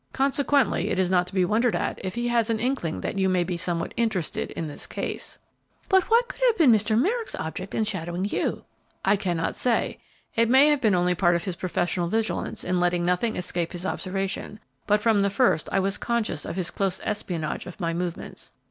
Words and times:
Consequently, 0.13 0.89
it 0.89 0.97
is 0.97 1.11
not 1.11 1.27
to 1.27 1.33
be 1.35 1.45
wondered 1.45 1.75
at 1.75 2.03
if 2.03 2.15
he 2.15 2.27
has 2.29 2.49
an 2.49 2.59
inkling 2.59 3.01
that 3.01 3.19
you 3.19 3.29
may 3.29 3.43
be 3.43 3.55
somewhat 3.55 3.93
interested 3.95 4.49
in 4.49 4.67
this 4.67 4.87
case." 4.87 5.37
"But 5.89 6.09
what 6.09 6.27
could 6.27 6.41
have 6.47 6.57
been 6.57 6.71
Mr. 6.71 6.99
Merrick's 6.99 7.35
object 7.35 7.75
in 7.75 7.83
shadowing 7.83 8.25
you?" 8.25 8.63
"I 9.05 9.15
cannot 9.15 9.55
say. 9.55 9.99
It 10.35 10.49
may 10.49 10.69
have 10.69 10.81
been 10.81 10.95
only 10.95 11.13
part 11.13 11.35
of 11.35 11.43
his 11.43 11.55
professional 11.55 12.07
vigilance 12.07 12.63
in 12.63 12.79
letting 12.79 13.05
nothing 13.05 13.35
escape 13.35 13.73
his 13.73 13.85
observation; 13.85 14.59
but 14.87 15.01
from 15.01 15.19
the 15.19 15.29
first 15.29 15.69
I 15.71 15.79
was 15.79 15.99
conscious 15.99 16.45
of 16.45 16.55
his 16.55 16.71
close 16.71 16.99
espionage 17.03 17.67
of 17.67 17.79
my 17.79 17.93
movements. 17.93 18.51